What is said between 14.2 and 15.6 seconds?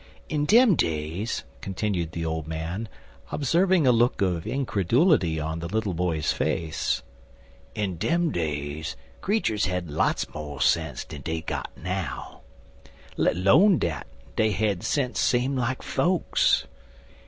dey had sense same